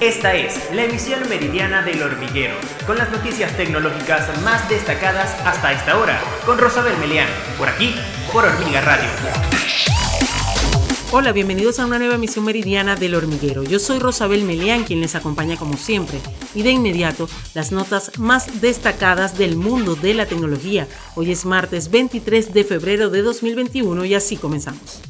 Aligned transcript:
Esta 0.00 0.34
es 0.34 0.60
la 0.74 0.84
emisión 0.84 1.26
meridiana 1.26 1.80
del 1.80 2.02
hormiguero, 2.02 2.54
con 2.86 2.98
las 2.98 3.10
noticias 3.10 3.56
tecnológicas 3.56 4.42
más 4.42 4.68
destacadas 4.68 5.34
hasta 5.46 5.72
esta 5.72 5.98
hora, 5.98 6.20
con 6.44 6.58
Rosabel 6.58 6.98
Melián, 6.98 7.28
por 7.56 7.66
aquí, 7.66 7.94
por 8.30 8.44
Hormiga 8.44 8.82
Radio. 8.82 9.08
Hola, 11.12 11.32
bienvenidos 11.32 11.80
a 11.80 11.86
una 11.86 11.98
nueva 11.98 12.16
emisión 12.16 12.44
meridiana 12.44 12.94
del 12.94 13.14
hormiguero. 13.14 13.62
Yo 13.62 13.78
soy 13.78 13.98
Rosabel 13.98 14.44
Melián, 14.44 14.84
quien 14.84 15.00
les 15.00 15.14
acompaña 15.14 15.56
como 15.56 15.78
siempre. 15.78 16.18
Y 16.54 16.62
de 16.62 16.72
inmediato, 16.72 17.26
las 17.54 17.72
notas 17.72 18.18
más 18.18 18.60
destacadas 18.60 19.38
del 19.38 19.56
mundo 19.56 19.96
de 19.96 20.12
la 20.12 20.26
tecnología. 20.26 20.86
Hoy 21.14 21.32
es 21.32 21.46
martes 21.46 21.90
23 21.90 22.52
de 22.52 22.64
febrero 22.64 23.08
de 23.08 23.22
2021 23.22 24.04
y 24.04 24.14
así 24.14 24.36
comenzamos. 24.36 25.00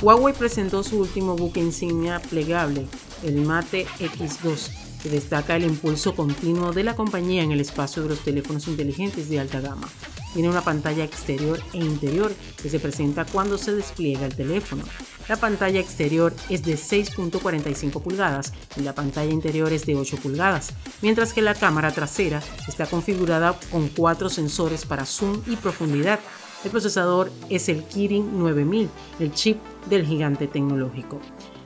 Huawei 0.00 0.32
presentó 0.32 0.84
su 0.84 1.00
último 1.00 1.34
buque 1.34 1.58
insignia 1.58 2.20
plegable, 2.20 2.86
el 3.24 3.40
Mate 3.40 3.84
X2, 3.98 4.70
que 5.02 5.08
destaca 5.08 5.56
el 5.56 5.64
impulso 5.64 6.14
continuo 6.14 6.72
de 6.72 6.84
la 6.84 6.94
compañía 6.94 7.42
en 7.42 7.50
el 7.50 7.60
espacio 7.60 8.04
de 8.04 8.10
los 8.10 8.20
teléfonos 8.20 8.68
inteligentes 8.68 9.28
de 9.28 9.40
alta 9.40 9.60
gama. 9.60 9.88
Tiene 10.34 10.50
una 10.50 10.60
pantalla 10.60 11.02
exterior 11.02 11.60
e 11.72 11.78
interior 11.78 12.32
que 12.62 12.70
se 12.70 12.78
presenta 12.78 13.24
cuando 13.24 13.58
se 13.58 13.74
despliega 13.74 14.26
el 14.26 14.36
teléfono. 14.36 14.84
La 15.28 15.36
pantalla 15.36 15.80
exterior 15.80 16.32
es 16.48 16.62
de 16.62 16.74
6.45 16.74 18.00
pulgadas 18.00 18.52
y 18.76 18.82
la 18.82 18.94
pantalla 18.94 19.32
interior 19.32 19.72
es 19.72 19.84
de 19.84 19.96
8 19.96 20.16
pulgadas, 20.18 20.74
mientras 21.02 21.32
que 21.32 21.42
la 21.42 21.56
cámara 21.56 21.90
trasera 21.90 22.40
está 22.68 22.86
configurada 22.86 23.58
con 23.72 23.88
cuatro 23.88 24.28
sensores 24.28 24.86
para 24.86 25.04
zoom 25.04 25.42
y 25.48 25.56
profundidad. 25.56 26.20
El 26.64 26.70
procesador 26.70 27.30
es 27.48 27.68
el 27.68 27.84
Kirin 27.84 28.38
9000, 28.38 28.88
el 29.20 29.32
chip 29.32 29.58
del 29.88 30.04
gigante 30.04 30.48
tecnológico. 30.48 31.20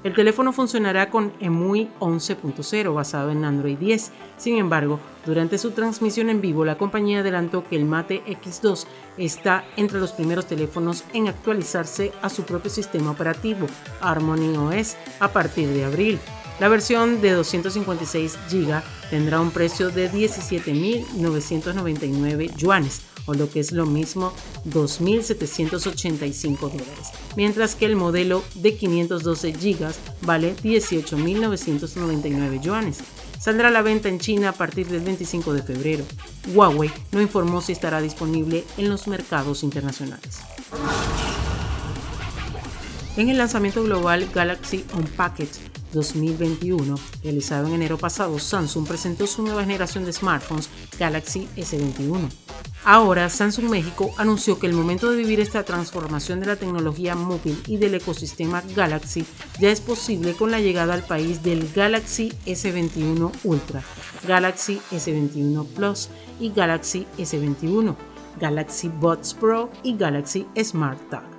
El 0.05 0.15
teléfono 0.15 0.53
funcionará 0.53 1.11
con 1.11 1.33
EMUI 1.41 1.89
11.0 2.01 2.93
basado 2.93 3.31
en 3.31 3.45
Android 3.45 3.79
10. 3.79 4.11
Sin 4.37 4.59
embargo, 4.59 4.99
durante 5.25 5.59
su 5.59 5.71
transmisión 5.71 6.29
en 6.29 6.41
vivo, 6.41 6.65
la 6.65 6.77
compañía 6.77 7.21
adelantó 7.21 7.65
que 7.65 7.77
el 7.77 7.85
Mate 7.85 8.23
X2 8.27 8.87
está 9.17 9.65
entre 9.77 10.01
los 10.01 10.13
primeros 10.13 10.47
teléfonos 10.47 11.05
en 11.13 11.29
actualizarse 11.29 12.13
a 12.21 12.29
su 12.29 12.43
propio 12.43 12.71
sistema 12.71 13.13
operativo, 13.13 13.69
Harmony 14.01 14.57
OS, 14.57 14.97
a 15.21 15.29
partir 15.29 15.69
de 15.69 15.85
abril. 15.85 16.19
La 16.61 16.69
versión 16.69 17.21
de 17.21 17.33
256 17.33 18.39
GB 18.51 18.83
tendrá 19.11 19.41
un 19.41 19.51
precio 19.51 19.91
de 19.91 20.09
17.999 20.11 22.57
yuanes, 22.57 23.03
o 23.27 23.35
lo 23.35 23.51
que 23.51 23.61
es 23.61 23.73
lo 23.73 23.85
mismo 23.87 24.33
2.785 24.69 26.61
dólares, 26.61 27.11
mientras 27.37 27.75
que 27.75 27.87
el 27.87 27.97
modelo 27.97 28.45
de 28.55 28.77
512 28.77 29.53
GB 29.53 29.93
vale 30.23 30.55
18.999 30.57 32.61
yuanes. 32.61 32.99
Saldrá 33.41 33.69
a 33.69 33.73
la 33.73 33.83
venta 33.83 34.09
en 34.09 34.21
China 34.21 34.51
a 34.51 34.53
partir 34.53 34.87
del 34.87 35.01
25 35.01 35.53
de 35.53 35.65
febrero. 35.65 36.05
Huawei 36.55 36.93
no 37.11 37.21
informó 37.21 37.61
si 37.61 37.73
estará 37.73 38.01
disponible 38.01 38.63
en 38.77 38.89
los 38.89 39.09
mercados 39.09 39.65
internacionales. 39.65 40.39
En 43.17 43.29
el 43.29 43.39
lanzamiento 43.39 43.83
global 43.83 44.31
Galaxy 44.33 44.85
Unpacked 44.95 45.72
2021, 45.93 46.99
realizado 47.23 47.69
en 47.69 47.75
enero 47.75 47.99
pasado, 47.99 48.39
Samsung 48.39 48.87
presentó 48.87 49.27
su 49.27 49.43
nueva 49.43 49.63
generación 49.63 50.05
de 50.05 50.13
smartphones 50.13 50.69
Galaxy 50.99 51.49
S21. 51.57 52.29
Ahora, 52.85 53.29
Samsung 53.29 53.71
México 53.71 54.13
anunció 54.17 54.59
que 54.59 54.67
el 54.67 54.73
momento 54.73 55.09
de 55.11 55.17
vivir 55.17 55.39
esta 55.39 55.63
transformación 55.63 56.41
de 56.41 56.47
la 56.47 56.57
tecnología 56.57 57.15
móvil 57.15 57.63
y 57.69 57.77
del 57.77 57.95
ecosistema 57.95 58.63
Galaxy 58.75 59.25
ya 59.61 59.71
es 59.71 59.81
posible 59.81 60.35
con 60.35 60.51
la 60.51 60.59
llegada 60.59 60.95
al 60.95 61.05
país 61.05 61.45
del 61.45 61.71
Galaxy 61.73 62.33
S21 62.45 63.31
Ultra, 63.45 63.83
Galaxy 64.27 64.81
S21 64.91 65.65
Plus 65.67 66.09
y 66.41 66.51
Galaxy 66.51 67.07
S21, 67.19 67.95
Galaxy 68.41 68.89
Buds 68.89 69.35
Pro 69.35 69.71
y 69.85 69.97
Galaxy 69.97 70.47
Smart 70.61 70.99
Tag. 71.09 71.32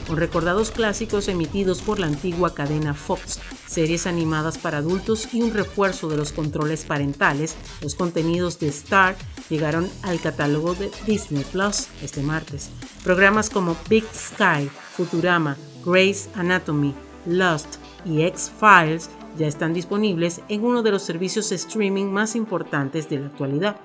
con 0.06 0.16
recordados 0.16 0.70
clásicos 0.70 1.28
emitidos 1.28 1.82
por 1.82 1.98
la 1.98 2.06
antigua 2.06 2.54
cadena 2.54 2.94
Fox, 2.94 3.40
series 3.66 4.06
animadas 4.06 4.58
para 4.58 4.78
adultos 4.78 5.28
y 5.32 5.42
un 5.42 5.52
refuerzo 5.52 6.08
de 6.08 6.16
los 6.16 6.32
controles 6.32 6.84
parentales, 6.84 7.56
los 7.80 7.94
contenidos 7.94 8.58
de 8.58 8.68
Star 8.68 9.16
llegaron 9.48 9.88
al 10.02 10.20
catálogo 10.20 10.74
de 10.74 10.90
Disney 11.06 11.44
Plus 11.44 11.88
este 12.02 12.22
martes. 12.22 12.70
Programas 13.04 13.50
como 13.50 13.76
Big 13.88 14.04
Sky, 14.14 14.70
Futurama, 14.96 15.56
Grey's 15.84 16.28
Anatomy, 16.34 16.94
Lost 17.26 17.76
y 18.04 18.22
X-Files 18.22 19.10
ya 19.36 19.46
están 19.46 19.74
disponibles 19.74 20.40
en 20.48 20.64
uno 20.64 20.82
de 20.82 20.90
los 20.90 21.02
servicios 21.02 21.52
streaming 21.52 22.06
más 22.06 22.36
importantes 22.36 23.08
de 23.10 23.18
la 23.18 23.26
actualidad. 23.26 23.76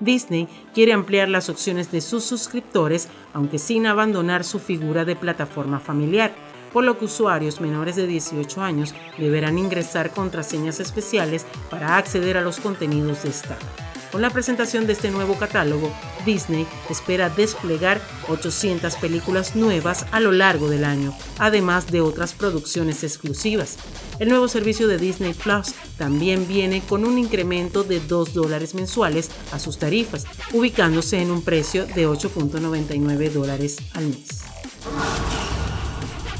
Disney 0.00 0.48
quiere 0.74 0.92
ampliar 0.92 1.28
las 1.28 1.48
opciones 1.48 1.90
de 1.90 2.00
sus 2.00 2.24
suscriptores, 2.24 3.08
aunque 3.32 3.58
sin 3.58 3.86
abandonar 3.86 4.44
su 4.44 4.58
figura 4.58 5.04
de 5.04 5.16
plataforma 5.16 5.80
familiar, 5.80 6.32
por 6.72 6.84
lo 6.84 6.98
que 6.98 7.04
usuarios 7.04 7.60
menores 7.60 7.94
de 7.96 8.06
18 8.06 8.60
años 8.60 8.94
deberán 9.16 9.58
ingresar 9.58 10.10
contraseñas 10.10 10.80
especiales 10.80 11.46
para 11.70 11.96
acceder 11.96 12.36
a 12.36 12.42
los 12.42 12.58
contenidos 12.58 13.22
de 13.22 13.30
Star. 13.30 13.83
Con 14.14 14.22
la 14.22 14.30
presentación 14.30 14.86
de 14.86 14.92
este 14.92 15.10
nuevo 15.10 15.36
catálogo, 15.36 15.92
Disney 16.24 16.68
espera 16.88 17.30
desplegar 17.30 18.00
800 18.28 18.94
películas 18.94 19.56
nuevas 19.56 20.06
a 20.12 20.20
lo 20.20 20.30
largo 20.30 20.70
del 20.70 20.84
año, 20.84 21.12
además 21.40 21.90
de 21.90 22.00
otras 22.00 22.32
producciones 22.32 23.02
exclusivas. 23.02 23.76
El 24.20 24.28
nuevo 24.28 24.46
servicio 24.46 24.86
de 24.86 24.98
Disney 24.98 25.34
Plus 25.34 25.74
también 25.98 26.46
viene 26.46 26.80
con 26.80 27.04
un 27.04 27.18
incremento 27.18 27.82
de 27.82 27.98
2 27.98 28.34
dólares 28.34 28.76
mensuales 28.76 29.32
a 29.50 29.58
sus 29.58 29.78
tarifas, 29.78 30.26
ubicándose 30.52 31.20
en 31.20 31.32
un 31.32 31.42
precio 31.42 31.84
de 31.84 32.06
8.99 32.06 33.32
dólares 33.32 33.78
al 33.94 34.06
mes. 34.06 34.43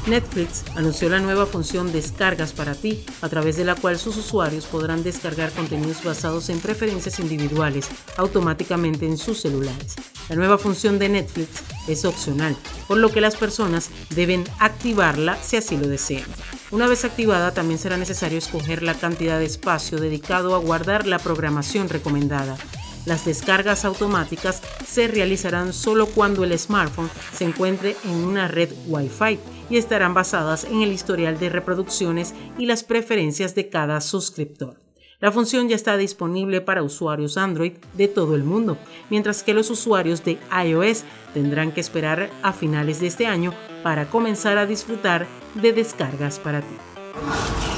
Netflix 0.07 0.63
anunció 0.75 1.09
la 1.09 1.19
nueva 1.19 1.47
función 1.47 1.91
Descargas 1.91 2.53
para 2.53 2.75
ti, 2.75 3.03
a 3.21 3.29
través 3.29 3.57
de 3.57 3.65
la 3.65 3.73
cual 3.73 3.97
sus 3.97 4.17
usuarios 4.17 4.67
podrán 4.67 5.03
descargar 5.03 5.51
contenidos 5.51 6.03
basados 6.03 6.49
en 6.49 6.59
preferencias 6.59 7.19
individuales 7.19 7.89
automáticamente 8.17 9.07
en 9.07 9.17
sus 9.17 9.41
celulares. 9.41 9.95
La 10.29 10.35
nueva 10.35 10.59
función 10.59 10.99
de 10.99 11.09
Netflix 11.09 11.63
es 11.87 12.05
opcional, 12.05 12.55
por 12.87 12.97
lo 12.97 13.09
que 13.09 13.21
las 13.21 13.35
personas 13.35 13.89
deben 14.11 14.43
activarla 14.59 15.37
si 15.41 15.57
así 15.57 15.75
lo 15.75 15.87
desean. 15.87 16.25
Una 16.69 16.87
vez 16.87 17.03
activada, 17.03 17.53
también 17.53 17.79
será 17.79 17.97
necesario 17.97 18.37
escoger 18.37 18.83
la 18.83 18.93
cantidad 18.93 19.39
de 19.39 19.45
espacio 19.45 19.99
dedicado 19.99 20.55
a 20.55 20.59
guardar 20.59 21.07
la 21.07 21.17
programación 21.17 21.89
recomendada. 21.89 22.57
Las 23.05 23.25
descargas 23.25 23.85
automáticas 23.85 24.61
se 24.85 25.07
realizarán 25.07 25.73
solo 25.73 26.07
cuando 26.07 26.43
el 26.43 26.57
smartphone 26.57 27.09
se 27.33 27.43
encuentre 27.43 27.95
en 28.03 28.15
una 28.15 28.47
red 28.47 28.69
Wi-Fi 28.87 29.39
y 29.69 29.77
estarán 29.77 30.13
basadas 30.13 30.63
en 30.63 30.81
el 30.81 30.91
historial 30.91 31.37
de 31.37 31.49
reproducciones 31.49 32.33
y 32.57 32.65
las 32.65 32.83
preferencias 32.83 33.53
de 33.53 33.69
cada 33.69 34.01
suscriptor. 34.01 34.79
La 35.19 35.31
función 35.31 35.69
ya 35.69 35.75
está 35.75 35.97
disponible 35.97 36.61
para 36.61 36.83
usuarios 36.83 37.37
Android 37.37 37.73
de 37.93 38.07
todo 38.07 38.35
el 38.35 38.43
mundo, 38.43 38.77
mientras 39.09 39.43
que 39.43 39.53
los 39.53 39.69
usuarios 39.69 40.23
de 40.25 40.37
iOS 40.65 41.03
tendrán 41.33 41.71
que 41.71 41.81
esperar 41.81 42.29
a 42.43 42.53
finales 42.53 42.99
de 42.99 43.07
este 43.07 43.25
año 43.25 43.53
para 43.81 44.09
comenzar 44.09 44.57
a 44.57 44.65
disfrutar 44.65 45.25
de 45.53 45.73
descargas 45.73 46.37
para 46.39 46.61
ti. 46.61 47.74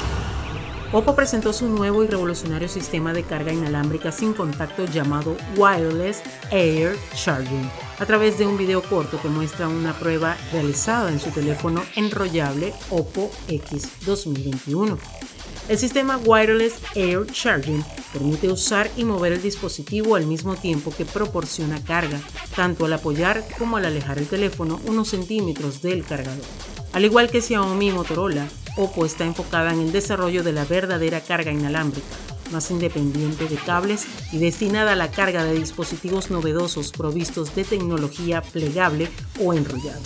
Oppo 0.93 1.15
presentó 1.15 1.51
su 1.51 1.67
nuevo 1.67 2.01
y 2.01 2.07
revolucionario 2.07 2.69
sistema 2.69 3.11
de 3.11 3.23
carga 3.23 3.51
inalámbrica 3.51 4.13
sin 4.13 4.33
contacto 4.33 4.85
llamado 4.85 5.35
Wireless 5.57 6.23
Air 6.49 6.95
Charging 7.13 7.69
a 7.99 8.05
través 8.05 8.37
de 8.37 8.47
un 8.47 8.57
video 8.57 8.81
corto 8.81 9.21
que 9.21 9.27
muestra 9.27 9.67
una 9.67 9.91
prueba 9.99 10.37
realizada 10.53 11.11
en 11.11 11.19
su 11.19 11.29
teléfono 11.31 11.83
enrollable 11.97 12.73
Oppo 12.89 13.29
X 13.49 14.05
2021. 14.05 14.97
El 15.67 15.77
sistema 15.77 16.15
Wireless 16.23 16.75
Air 16.95 17.25
Charging 17.33 17.83
permite 18.13 18.49
usar 18.49 18.89
y 18.95 19.03
mover 19.03 19.33
el 19.33 19.41
dispositivo 19.41 20.15
al 20.15 20.25
mismo 20.25 20.55
tiempo 20.55 20.93
que 20.95 21.03
proporciona 21.03 21.83
carga, 21.83 22.21
tanto 22.55 22.85
al 22.85 22.93
apoyar 22.93 23.43
como 23.59 23.75
al 23.75 23.83
alejar 23.83 24.19
el 24.19 24.27
teléfono 24.27 24.79
unos 24.85 25.09
centímetros 25.09 25.81
del 25.81 26.05
cargador. 26.05 26.45
Al 26.93 27.03
igual 27.03 27.29
que 27.29 27.41
Xiaomi 27.41 27.89
y 27.89 27.91
Motorola, 27.91 28.47
Oppo 28.77 29.05
está 29.05 29.25
enfocada 29.25 29.73
en 29.73 29.81
el 29.81 29.91
desarrollo 29.91 30.43
de 30.43 30.53
la 30.53 30.63
verdadera 30.63 31.19
carga 31.21 31.51
inalámbrica, 31.51 32.07
más 32.51 32.69
independiente 32.71 33.47
de 33.47 33.55
cables 33.55 34.05
y 34.31 34.37
destinada 34.37 34.93
a 34.93 34.95
la 34.95 35.11
carga 35.11 35.43
de 35.43 35.59
dispositivos 35.59 36.29
novedosos 36.29 36.91
provistos 36.91 37.55
de 37.55 37.63
tecnología 37.63 38.41
plegable 38.41 39.09
o 39.43 39.53
enrollada. 39.53 39.99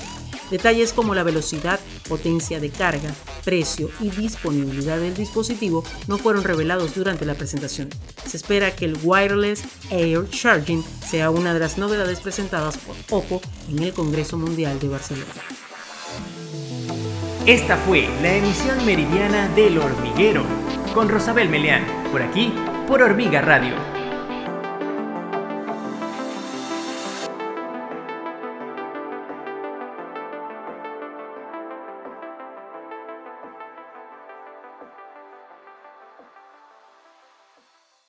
Detalles 0.50 0.92
como 0.92 1.16
la 1.16 1.24
velocidad, 1.24 1.80
potencia 2.10 2.60
de 2.60 2.70
carga, 2.70 3.14
precio 3.46 3.90
y 4.02 4.10
disponibilidad 4.10 5.00
del 5.00 5.16
dispositivo 5.16 5.84
no 6.08 6.18
fueron 6.18 6.44
revelados 6.44 6.94
durante 6.94 7.26
la 7.26 7.36
presentación. 7.36 7.90
Se 8.26 8.36
espera 8.36 8.76
que 8.76 8.86
el 8.86 8.98
Wireless 9.02 9.64
Air 9.90 10.30
Charging 10.30 10.84
sea 11.10 11.30
una 11.30 11.54
de 11.54 11.60
las 11.60 11.78
novedades 11.78 12.20
presentadas 12.20 12.78
por 12.78 12.96
Oppo 13.10 13.42
en 13.70 13.80
el 13.80 13.94
Congreso 13.94 14.38
Mundial 14.38 14.78
de 14.80 14.90
Barcelona. 14.90 15.34
Esta 17.48 17.76
fue 17.76 18.08
la 18.22 18.36
emisión 18.36 18.86
meridiana 18.86 19.48
del 19.56 19.80
hormiguero 19.80 20.44
con 20.94 21.10
Rosabel 21.10 21.50
Meleán, 21.50 21.84
por 22.12 22.22
aquí, 22.22 22.54
por 22.88 23.02
Hormiga 23.02 23.42
Radio 23.42 23.91